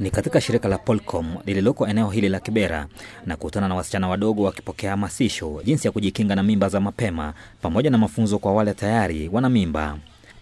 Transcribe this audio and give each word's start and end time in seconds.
Ni 0.00 0.10
katika 0.10 0.40
shirika 0.40 0.68
la 0.68 0.78
Polcom 0.78 1.36
lililoko 1.46 1.86
eneo 1.88 2.10
hili 2.10 2.28
la 2.28 2.40
Kibera 2.40 2.86
na 3.26 3.36
kukutana 3.36 3.68
na 3.68 3.74
wasichana 3.74 4.08
wadogo 4.08 4.42
wakipokea 4.42 4.90
hamasisho 4.90 5.62
jinsi 5.64 5.86
ya 5.88 5.92
kujikinga 5.92 6.34
na 6.34 6.42
mimba 6.42 6.68
za 6.68 6.80
mapema 6.80 7.34
pamoja 7.62 7.90
na 7.90 7.98
mafunzo 7.98 8.38
kwa 8.38 8.52
wale 8.54 8.74
tayari 8.74 9.28
wana 9.32 9.48
mimba. 9.48 9.98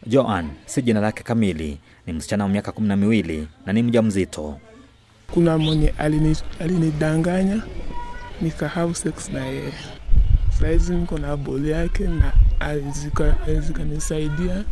Joan 0.07 0.51
si 0.67 0.83
jina 0.83 1.01
lake 1.01 1.23
kamili, 1.23 1.79
ni 2.07 2.13
msichana 2.13 2.45
wa 2.45 2.51
miaka 2.51 2.73
kumi 2.73 2.89
na 2.89 2.97
miwili 2.97 3.49
na 3.67 3.73
ni 3.73 3.83
mjamzito. 3.83 4.59
kuna 5.35 5.59
mwenye 5.59 5.89
alini- 5.99 6.43
alinidanganya 6.61 7.63
nika 8.41 8.69
have 8.69 8.95
sex 8.95 9.29
na 9.31 9.47
yeye 9.47 9.73
saizi 10.61 10.95
niko 10.95 11.19
na 11.19 11.37
boli 11.37 11.71
yake 11.71 12.05
na 12.05 12.33
zikanisaidia 13.61 14.65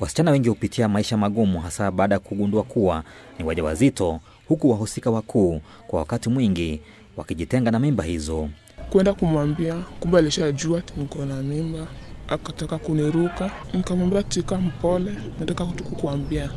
Wasichana 0.00 0.30
wengi 0.30 0.48
hupitia 0.48 0.88
maisha 0.88 1.16
magumu, 1.16 1.60
hasa 1.60 1.90
baada 1.90 2.14
ya 2.14 2.18
kugundua 2.18 2.62
kuwa 2.62 3.04
ni 3.38 3.44
wajawazito, 3.44 4.20
huku 4.48 4.70
wahusika 4.70 5.10
wakuu 5.10 5.60
kwa 5.86 5.98
wakati 5.98 6.28
mwingi 6.28 6.80
wakijitenga 7.16 7.70
na 7.70 7.78
mimba 7.78 8.04
hizo. 8.04 8.48
kwenda 8.90 9.14
kumwambia, 9.14 9.74
kumbe 10.00 10.18
alishajua 10.18 10.82
niko 10.96 11.24
na 11.24 11.42
mimba, 11.42 11.86
akataka 12.28 12.78
kuniruka. 12.78 13.50
Nikamwambia 13.74 14.22
tika 14.22 14.56
mpole, 14.58 15.12
nataka 15.40 15.64
kukuambia, 15.64 16.50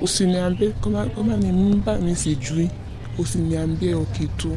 usiniambie 0.00 0.70
kama, 0.70 1.06
kama 1.06 1.36
ni 1.36 1.52
mimba, 1.52 1.98
mi 1.98 2.16
sijui, 2.16 2.70
usiniambie 3.18 3.88
hiyo 3.88 4.04
kitu. 4.12 4.56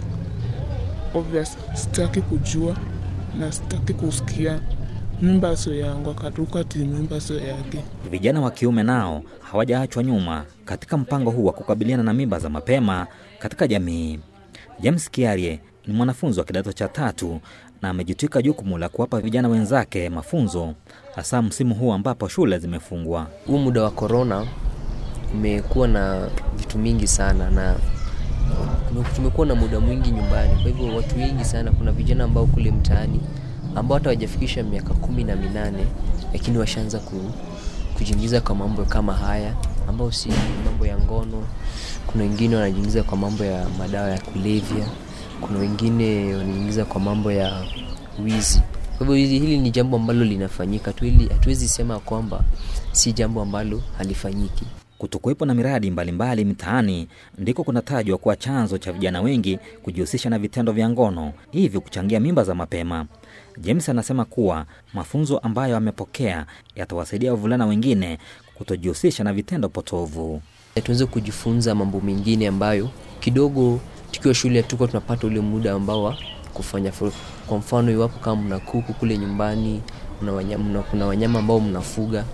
Obvious, 1.14 1.58
sitaki 1.74 2.22
kujua 2.22 2.76
na 3.40 3.52
sitaki 3.52 3.94
kusikia 3.94 4.60
mimba 5.24 5.58
sio 5.58 5.76
yangu. 5.76 6.10
akatuka 6.10 6.60
ati 6.60 6.78
mimba 6.80 7.22
sio 7.22 7.40
yake. 7.40 7.84
Vijana 8.12 8.42
wa 8.42 8.52
kiume 8.52 8.84
nao 8.84 9.24
hawajaachwa 9.52 10.04
nyuma 10.04 10.46
katika 10.66 10.98
mpango 10.98 11.32
huu 11.32 11.46
wa 11.46 11.54
kukabiliana 11.54 12.04
na 12.04 12.14
mimba 12.14 12.40
za 12.40 12.50
mapema 12.50 13.08
katika 13.40 13.68
jamii. 13.68 14.20
James 14.80 15.10
Kiarie 15.12 15.60
ni 15.88 15.94
mwanafunzi 15.94 16.40
wa 16.40 16.46
kidato 16.46 16.74
cha 16.74 16.88
tatu 16.88 17.40
na 17.82 17.90
amejitwika 17.90 18.42
jukumu 18.42 18.78
la 18.78 18.90
kuwapa 18.90 19.20
vijana 19.20 19.48
wenzake 19.48 20.10
mafunzo, 20.10 20.74
hasa 21.16 21.42
msimu 21.42 21.76
huu 21.76 21.94
ambapo 21.94 22.28
shule 22.28 22.60
zimefungwa. 22.60 23.28
huu 23.48 23.58
muda 23.58 23.84
wa 23.84 23.92
korona 23.92 24.46
umekuwa 25.34 25.88
na 25.88 26.30
vitu 26.58 26.78
mingi 26.80 27.08
sana 27.08 27.50
na 27.50 27.76
tumekuwa 29.16 29.48
na 29.48 29.56
muda 29.56 29.80
mwingi 29.80 30.12
nyumbani 30.12 30.54
kwa 30.54 30.64
hivyo 30.72 30.96
watu 30.96 31.18
wengi 31.20 31.46
sana 31.46 31.72
kuna 31.72 31.92
vijana 31.92 32.24
ambao 32.24 32.46
kule 32.46 32.72
mtaani 32.72 33.20
ambao 33.76 33.98
hata 33.98 34.10
wajafikisha 34.10 34.64
miaka 34.64 34.94
kumi 34.94 35.24
na 35.24 35.36
minane 35.36 35.86
lakini 36.34 36.58
washaanza 36.58 37.00
ku, 37.00 37.16
kujiingiza 37.98 38.42
kwa 38.42 38.56
mambo 38.56 38.86
kama 38.86 39.14
haya 39.14 39.54
ambao 39.90 40.12
si 40.12 40.30
mambo 40.66 40.86
ya 40.86 40.98
ngono. 41.00 41.44
Kuna 42.08 42.24
wengine 42.24 42.56
wanajiingiza 42.56 43.04
kwa 43.04 43.18
mambo 43.18 43.44
ya 43.46 43.66
madawa 43.80 44.10
ya 44.10 44.22
kulevya. 44.22 44.86
Kuna 45.42 45.60
wengine 45.60 46.34
wanajiingiza 46.36 46.86
kwa 46.86 47.02
mambo 47.02 47.32
ya 47.32 47.64
wizi. 48.24 48.62
Kwa 48.98 49.08
hivyo 49.08 49.40
hili 49.40 49.58
ni 49.58 49.72
jambo 49.72 49.98
ambalo 49.98 50.26
linafanyika 50.26 50.94
tu 50.94 51.06
hatuwezi 51.30 51.68
sema 51.70 52.00
kwamba 52.00 52.44
si 52.92 53.14
jambo 53.14 53.42
ambalo 53.42 53.82
halifanyiki 53.98 54.66
Kutokuwepo 55.04 55.46
na 55.46 55.54
miradi 55.54 55.92
mbalimbali 55.92 56.46
mitaani 56.46 57.08
ndiko 57.38 57.64
kunatajwa 57.64 58.18
kuwa 58.18 58.36
chanzo 58.36 58.78
cha 58.78 58.92
vijana 58.92 59.22
wengi 59.22 59.60
kujihusisha 59.82 60.30
na 60.30 60.40
vitendo 60.40 60.72
vya 60.72 60.90
ngono, 60.90 61.34
hivyo 61.52 61.82
kuchangia 61.82 62.20
mimba 62.20 62.44
za 62.44 62.56
mapema. 62.56 63.06
James 63.58 63.90
anasema 63.90 64.26
kuwa 64.26 64.66
mafunzo 64.94 65.38
ambayo 65.38 65.78
amepokea 65.78 66.46
yatawasaidia 66.76 67.32
wavulana 67.32 67.66
wengine 67.66 68.18
kutojihusisha 68.56 69.24
na 69.24 69.34
vitendo 69.34 69.70
potovu. 69.70 70.42
tuweze 70.84 71.06
kujifunza 71.06 71.76
mambo 71.76 72.02
mengine 72.02 72.48
ambayo 72.48 72.90
kidogo 73.20 73.80
tukiwa 74.12 74.34
shule 74.34 74.62
hatukuwa 74.62 74.88
tunapata 74.88 75.28
ule 75.28 75.40
muda 75.40 75.74
ambao 75.74 76.04
wa 76.04 76.18
kufanya 76.54 76.92
kwa 77.48 77.58
mfano 77.58 77.92
iwapo 77.92 78.20
kama 78.20 78.42
mna 78.42 78.60
kuku 78.60 78.94
kule 78.94 79.18
nyumbani 79.18 79.82
mna 80.24 80.32
wanyama, 80.34 80.82
kuna 80.82 81.06
wanyama 81.06 81.40
ambao 81.40 81.60
mnafuga 81.60 82.26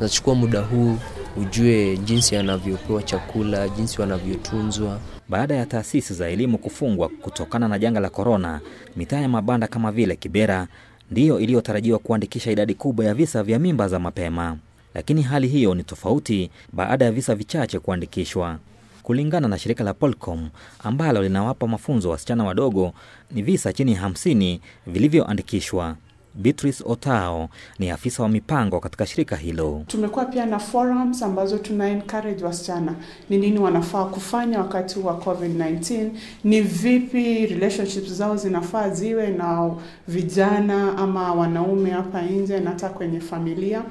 unachukua 0.00 0.34
muda 0.34 0.60
huu 0.60 0.96
ujue 1.36 1.96
jinsi 1.96 2.34
wanavyopewa 2.36 3.02
chakula 3.02 3.68
jinsi 3.68 4.00
wanavyotunzwa 4.00 4.98
Baada 5.28 5.54
ya 5.54 5.66
taasisi 5.66 6.14
za 6.14 6.28
elimu 6.28 6.58
kufungwa 6.58 7.08
kutokana 7.08 7.68
na 7.68 7.78
janga 7.78 8.00
la 8.00 8.10
korona, 8.10 8.60
mitaa 8.96 9.20
ya 9.20 9.28
mabanda 9.28 9.66
kama 9.66 9.92
vile 9.92 10.16
Kibera 10.16 10.66
ndiyo 11.10 11.40
iliyotarajiwa 11.40 11.98
kuandikisha 11.98 12.50
idadi 12.50 12.74
kubwa 12.74 13.04
ya 13.04 13.14
visa 13.14 13.42
vya 13.42 13.58
mimba 13.58 13.88
za 13.88 13.98
mapema, 13.98 14.56
lakini 14.94 15.22
hali 15.22 15.48
hiyo 15.48 15.74
ni 15.74 15.82
tofauti 15.84 16.50
baada 16.72 17.04
ya 17.04 17.12
visa 17.12 17.34
vichache 17.34 17.78
kuandikishwa. 17.78 18.58
Kulingana 19.02 19.48
na 19.48 19.58
shirika 19.58 19.84
la 19.84 19.94
Polcom 19.94 20.48
ambalo 20.78 21.22
linawapa 21.22 21.66
mafunzo 21.66 22.10
wasichana 22.10 22.44
wadogo, 22.44 22.92
ni 23.30 23.42
visa 23.42 23.72
chini 23.72 23.92
ya 23.92 24.00
hamsini 24.00 24.60
vilivyoandikishwa. 24.86 25.96
Beatrice 26.36 26.84
Otao 26.86 27.48
ni 27.78 27.90
afisa 27.90 28.22
wa 28.22 28.28
mipango 28.28 28.80
katika 28.80 29.06
shirika 29.06 29.36
hilo. 29.36 29.82
Tumekuwa 29.86 30.24
pia 30.24 30.46
na 30.46 30.58
forums 30.58 31.22
ambazo 31.22 31.58
tuna 31.58 31.88
encourage 31.88 32.44
wasichana 32.44 32.94
ni 33.30 33.38
nini 33.38 33.58
wanafaa 33.58 34.04
kufanya 34.04 34.58
wakati 34.58 34.98
wa 34.98 35.12
COVID-19, 35.14 36.08
ni 36.44 36.60
vipi 36.60 37.46
relationships 37.46 38.12
zao 38.12 38.36
zinafaa 38.36 38.88
ziwe 38.90 39.28
na 39.28 39.70
vijana 40.08 40.98
ama 40.98 41.32
wanaume 41.34 41.90
hapa 41.90 42.22
nje 42.22 42.60
na 42.60 42.70
hata 42.70 42.88
kwenye 42.88 43.20
familia. 43.20 43.82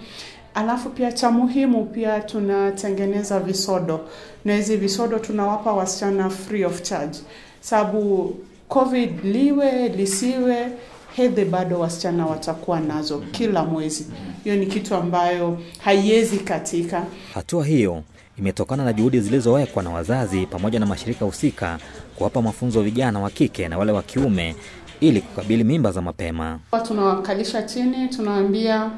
Alafu 0.53 0.89
pia 0.89 1.11
cha 1.11 1.31
muhimu 1.31 1.85
pia 1.85 2.19
tunatengeneza 2.19 3.39
visodo 3.39 3.99
na 4.45 4.55
hizi 4.55 4.77
visodo 4.77 5.19
tunawapa 5.19 5.73
wasichana 5.73 6.29
free 6.29 6.65
of 6.65 6.81
charge, 6.81 7.19
sababu 7.61 8.35
COVID 8.67 9.23
liwe 9.25 9.87
lisiwe 9.89 10.67
hedhi 11.15 11.45
bado 11.45 11.79
wasichana 11.79 12.25
watakuwa 12.25 12.79
nazo 12.79 13.17
kila 13.31 13.63
mwezi. 13.63 14.05
Hiyo 14.43 14.55
ni 14.55 14.65
kitu 14.65 14.95
ambayo 14.95 15.57
haiwezi 15.79 16.37
katika. 16.37 17.03
Hatua 17.33 17.65
hiyo 17.65 18.03
imetokana 18.39 18.85
na 18.85 18.93
juhudi 18.93 19.19
zilizowekwa 19.19 19.83
na 19.83 19.89
wazazi 19.89 20.45
pamoja 20.45 20.79
na 20.79 20.85
mashirika 20.85 21.25
husika 21.25 21.79
kuwapa 22.15 22.41
mafunzo 22.41 22.81
vijana 22.81 23.19
wa 23.19 23.29
kike 23.29 23.67
na 23.67 23.77
wale 23.77 23.91
wa 23.91 24.03
kiume 24.03 24.55
ili 24.99 25.21
kukabili 25.21 25.63
mimba 25.63 25.91
za 25.91 26.01
mapema. 26.01 26.59
Tunawakalisha 26.87 27.63
chini, 27.63 28.07
tunawaambia 28.07 28.91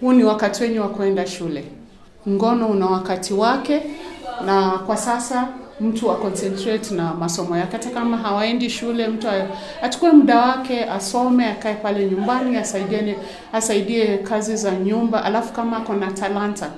huu 0.00 0.12
ni 0.12 0.24
wakati 0.24 0.62
wenyu 0.62 0.80
wa 0.82 0.88
kwenda 0.88 1.26
shule. 1.26 1.64
Ngono 2.28 2.66
una 2.68 2.86
wakati 2.86 3.34
wake, 3.34 3.82
na 4.46 4.70
kwa 4.70 4.96
sasa 4.96 5.48
mtu 5.80 6.08
wa 6.08 6.16
concentrate 6.16 6.94
na 6.94 7.14
masomo 7.14 7.56
yake. 7.56 7.72
Hata 7.72 7.90
kama 7.90 8.16
hawaendi 8.16 8.70
shule, 8.70 9.08
mtu 9.08 9.26
achukue 9.82 10.10
muda 10.12 10.40
wake 10.40 10.84
asome, 10.84 11.46
akae 11.46 11.74
pale 11.74 12.06
nyumbani, 12.06 12.56
asaidie, 12.56 13.16
asaidie 13.52 14.18
kazi 14.18 14.56
za 14.56 14.70
nyumba, 14.74 15.24
alafu 15.24 15.52
kama 15.52 15.76
ako 15.76 15.94
na 15.94 16.10
talanta 16.12 16.70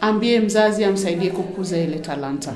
ambie 0.00 0.40
mzazi 0.40 0.84
amsaidie 0.84 1.30
kukuza 1.30 1.78
ile 1.78 1.98
talanta. 1.98 2.52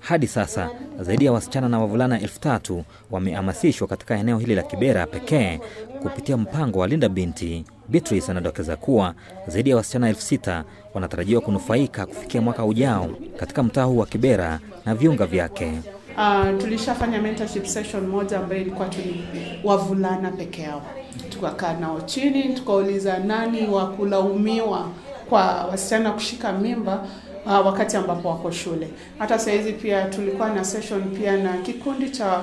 Hadi 0.00 0.26
sasa 0.26 0.70
zaidi 1.00 1.24
ya 1.24 1.32
wasichana 1.32 1.68
na 1.68 1.78
wavulana 1.80 2.20
elfu 2.20 2.40
tatu 2.40 2.84
wamehamasishwa 3.10 3.88
katika 3.88 4.16
eneo 4.18 4.38
hili 4.38 4.54
la 4.54 4.62
Kibera 4.62 5.06
pekee 5.06 5.60
kupitia 6.02 6.36
mpango 6.36 6.78
wa 6.78 6.86
Linda 6.86 7.08
Binti. 7.08 7.64
Beatrice 7.88 8.30
anadokeza 8.30 8.76
kuwa 8.76 9.14
zaidi 9.46 9.70
ya 9.70 9.76
wasichana 9.76 10.08
elfu 10.08 10.22
sita 10.22 10.64
wanatarajiwa 10.94 11.40
kunufaika 11.40 12.06
kufikia 12.06 12.40
mwaka 12.40 12.64
ujao 12.64 13.08
katika 13.36 13.62
mtaa 13.62 13.84
huu 13.84 13.98
wa 13.98 14.06
Kibera 14.06 14.60
na 14.86 14.94
viunga 14.94 15.26
vyake. 15.26 15.72
Uh, 16.16 16.58
tulishafanya 16.60 17.22
mentorship 17.22 17.64
session 17.64 18.06
moja 18.06 18.38
ambayo 18.38 18.60
ilikuwa 18.60 18.88
tu 18.88 18.98
wavulana 19.64 20.30
peke 20.30 20.62
yao. 20.62 20.82
Tukakaa 21.30 21.72
nao 21.72 22.00
chini 22.00 22.42
tukauliza 22.54 23.18
nani 23.18 23.66
wa 23.68 23.86
kulaumiwa 23.86 24.88
kwa 25.28 25.44
wasichana 25.64 26.12
kushika 26.12 26.52
mimba 26.52 27.06
uh, 27.46 27.66
wakati 27.66 27.96
ambapo 27.96 28.28
wako 28.28 28.50
shule. 28.50 28.88
Hata 29.18 29.38
sahizi 29.38 29.72
pia 29.72 30.04
tulikuwa 30.04 30.50
na 30.50 30.64
session 30.64 31.02
pia 31.02 31.36
na 31.36 31.52
kikundi 31.56 32.10
cha 32.10 32.40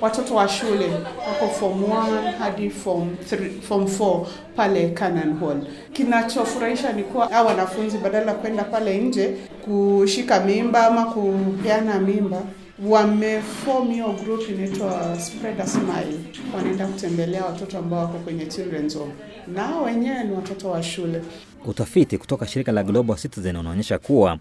watoto 0.00 0.34
wa 0.34 0.48
shule 0.48 0.86
wako 1.28 1.48
form 1.60 1.82
1 1.82 2.32
hadi 2.38 2.70
form 2.70 3.08
3, 3.32 3.60
form 3.60 3.84
4 3.84 4.26
pale 4.56 4.88
Canaan 4.90 5.38
Hall. 5.40 5.60
Kinachofurahisha 5.92 6.92
ni 6.92 7.02
kuwa 7.02 7.26
hao 7.28 7.46
wanafunzi 7.46 7.98
badala 7.98 8.34
kwenda 8.34 8.64
pale 8.64 8.98
nje 8.98 9.34
kushika 9.64 10.40
mimba 10.40 10.86
ama 10.86 11.04
kupeana 11.04 11.98
mimba 12.00 12.42
wameform 12.86 13.90
hiyo 13.90 14.12
group 14.24 14.48
inaitwa 14.48 15.16
Spread 15.20 15.60
a 15.60 15.66
Smile. 15.66 16.18
Wanaenda 16.56 16.86
kutembelea 16.86 17.44
watoto 17.44 17.78
ambao 17.78 18.00
wako 18.00 18.18
kwenye 18.18 18.46
children's 18.46 18.98
home, 18.98 19.12
nao 19.54 19.82
wenyewe 19.82 20.24
ni 20.24 20.32
watoto 20.32 20.70
wa 20.70 20.82
shule. 20.82 21.22
Utafiti 21.64 22.18
kutoka 22.18 22.46
shirika 22.46 22.72
la 22.72 22.82
Global 22.84 23.16
Citizen 23.16 23.56
unaonyesha 23.56 23.98
kuwa 23.98 24.38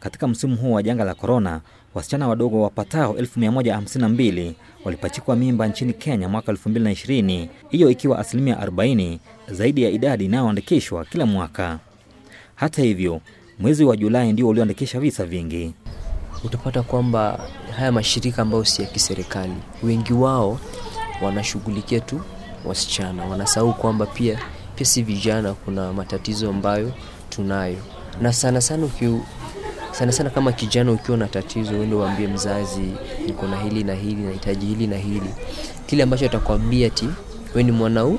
katika 0.00 0.28
msimu 0.28 0.56
huu 0.56 0.72
wa 0.72 0.82
janga 0.82 1.04
la 1.04 1.14
korona, 1.14 1.60
wasichana 1.94 2.28
wadogo 2.28 2.62
wapatao 2.62 3.12
152 3.12 4.52
walipachikwa 4.84 5.36
mimba 5.36 5.66
nchini 5.68 5.92
Kenya 5.92 6.28
mwaka 6.28 6.52
2020, 6.52 7.48
hiyo 7.70 7.90
ikiwa 7.90 8.18
asilimia 8.18 8.54
40 8.56 9.18
zaidi 9.48 9.82
ya 9.82 9.90
idadi 9.90 10.24
inayoandikishwa 10.24 11.04
kila 11.04 11.26
mwaka. 11.26 11.78
Hata 12.54 12.82
hivyo, 12.82 13.20
mwezi 13.58 13.84
wa 13.84 13.96
Julai 13.96 14.32
ndio 14.32 14.48
ulioandikisha 14.48 15.00
visa 15.00 15.24
vingi. 15.24 15.74
utapata 16.44 16.82
kwamba 16.82 17.40
haya 17.76 17.92
mashirika 17.92 18.42
ambayo 18.42 18.64
si 18.64 18.82
ya 18.82 18.88
kiserikali 18.88 19.52
wengi 19.82 20.12
wao 20.12 20.60
wanashughulikia 21.22 22.00
tu 22.00 22.20
wasichana 22.64 23.24
wanasahau 23.24 23.74
kwamba 23.74 24.06
pia 24.06 24.38
pia 24.76 24.86
si 24.86 25.02
vijana 25.02 25.54
kuna 25.54 25.92
matatizo 25.92 26.50
ambayo 26.50 26.92
tunayo 27.30 27.78
na 28.22 28.32
sana 28.32 28.60
sana 28.60 28.84
sana 29.92 30.12
sana 30.12 30.30
kama 30.30 30.52
kijana 30.52 30.92
ukiwa 30.92 31.16
na 31.16 31.26
tatizo 31.28 31.78
uende 31.80 31.96
uambie 31.96 32.26
mzazi 32.28 32.92
niko 33.26 33.46
na 33.46 33.56
hili 33.62 33.84
na 33.84 33.94
hili 33.94 34.22
nahitaji 34.22 34.66
hili 34.66 34.86
na 34.86 34.96
hili. 34.96 35.34
Kile 35.86 36.02
ambacho 36.02 36.26
atakwambia 36.26 36.90
ti 36.90 37.08
we 37.54 37.62
ni 37.62 37.72
mwanau 37.72 38.18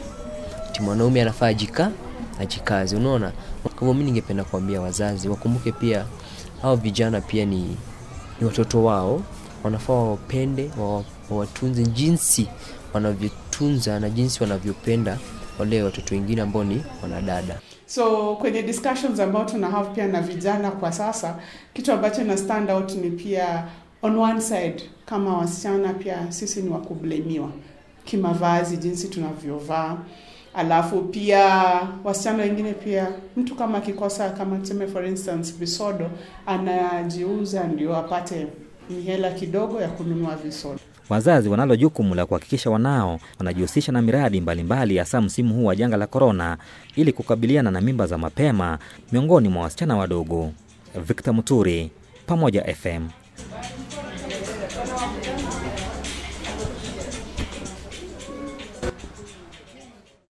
ti 0.72 0.82
mwanaume 0.82 1.22
anafaa 1.22 1.48
ajika 1.48 1.92
ajikazi 2.40 2.96
unaona? 2.96 3.32
Kwa 3.64 3.72
hivyo 3.80 3.94
mi 3.94 4.04
ningependa 4.04 4.44
kuambia 4.44 4.82
wazazi 4.82 5.30
wakumbuke 5.30 5.72
pia 5.72 6.06
hao 6.62 6.76
vijana 6.76 7.22
pia 7.22 7.46
ni, 7.46 7.78
ni 8.40 8.46
watoto 8.48 8.84
wao. 8.84 9.22
Wanafaa 9.64 9.94
wawapende 9.94 10.72
wawatunze 11.30 11.84
jinsi 11.84 12.48
wanavyotunza 12.94 14.00
na 14.00 14.10
jinsi 14.10 14.44
wanavyopenda 14.44 15.18
wale 15.62 15.84
watoto 15.84 16.16
wengine 16.16 16.42
ambao 16.42 16.63
ni 16.63 16.84
wanadada. 17.04 17.60
So 17.86 18.36
kwenye 18.36 18.63
discussions 18.63 19.19
ambao 19.19 19.46
tuna 19.46 19.69
have 19.69 19.90
pia 19.96 20.08
na 20.08 20.22
vijana 20.22 20.72
kwa 20.72 20.92
sasa 20.92 21.36
kitu 21.74 21.92
ambacho 21.92 22.24
na 22.24 22.38
stand 22.38 22.69
out 22.72 22.92
ni 22.96 23.10
pia 23.12 23.68
on 24.02 24.18
one 24.19 24.42
side 24.42 24.84
kama 25.06 25.38
wasichana 25.38 25.94
pia 25.94 26.31
sisi 26.31 26.62
ni 26.62 26.69
wakublemiwa 26.69 27.50
kimavazi 28.06 28.78
jinsi 28.78 29.08
tunavyovaa. 29.08 29.98
Alafu 30.54 31.02
pia 31.02 31.46
wasichana 32.04 32.44
wengine 32.44 32.74
pia 32.74 33.08
mtu 33.38 33.56
kama 33.56 33.78
akikosa 33.78 34.30
kama 34.30 34.58
tuseme 34.58 34.88
for 34.88 35.06
instance 35.06 35.54
visodo 35.60 36.10
anajiuza 36.46 37.63
ndio 37.63 37.98
apate 37.98 38.48
mihela 38.90 39.31
kidogo 39.31 39.81
ya 39.81 39.88
kununua 39.88 40.36
visodo 40.36 40.80
Wazazi 41.12 41.50
wanalo 41.50 41.75
jukumu 41.75 42.16
la 42.16 42.25
kuhakikisha 42.25 42.69
wanao 42.69 43.19
wanajihusisha 43.40 43.92
na 43.92 44.02
miradi 44.02 44.42
mbalimbali, 44.42 44.98
hasa 44.98 45.22
msimu 45.22 45.54
huu 45.54 45.66
wa 45.66 45.75
janga 45.75 45.98
la 45.98 46.08
korona, 46.08 46.58
ili 46.96 47.13
kukabiliana 47.13 47.72
na 47.72 47.81
mimba 47.81 48.08
za 48.08 48.18
mapema 48.18 48.80
miongoni 49.12 49.50
mwa 49.50 49.63
wasichana 49.63 49.98
wadogo. 49.98 50.52
Victor 51.08 51.34
Muturi, 51.34 51.92
Pamoja 52.25 52.75
FM. 52.75 53.08